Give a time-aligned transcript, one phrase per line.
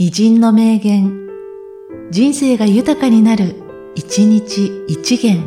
[0.00, 1.26] 偉人の名言、
[2.12, 3.56] 人生が豊かになる、
[3.96, 5.42] 一日一言。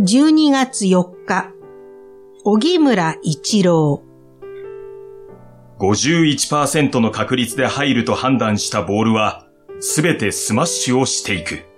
[0.00, 1.52] 12月4日、
[2.42, 4.02] 荻村伊智郎。
[5.78, 9.46] 51%の確率で入ると判断したボールは、
[9.78, 11.73] すべてスマッシュをしていく。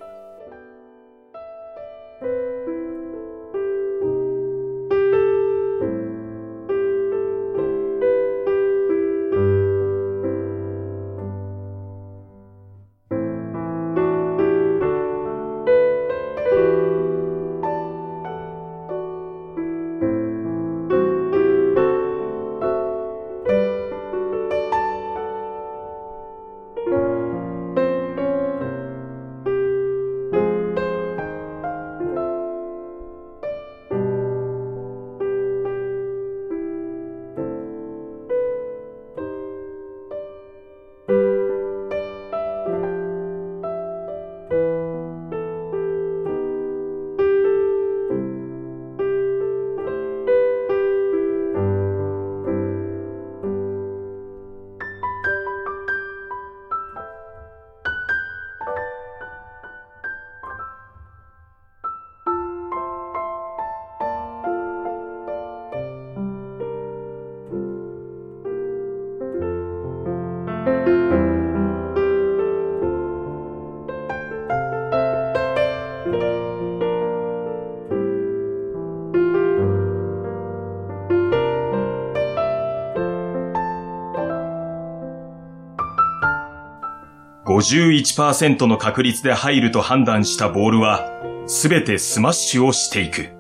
[87.47, 91.09] 51%の確率で入ると判断したボールは、
[91.47, 93.31] すべてスマッシュをしていく。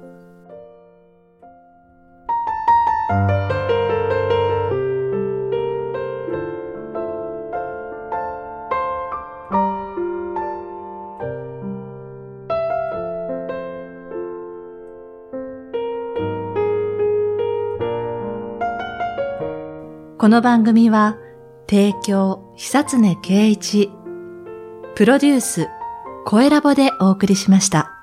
[20.16, 21.19] この番組は、
[21.69, 23.91] 提供、久常圭一、
[24.96, 25.68] プロデュース、
[26.24, 27.95] 声ラボでお送りしました。